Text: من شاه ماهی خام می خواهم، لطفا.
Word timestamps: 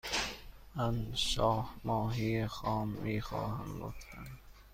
من 0.75 1.11
شاه 1.15 1.69
ماهی 1.83 2.47
خام 2.47 2.87
می 2.89 3.21
خواهم، 3.21 3.77
لطفا. 3.77 4.25